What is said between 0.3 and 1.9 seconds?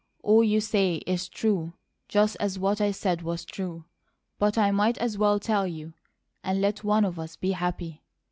you say is true;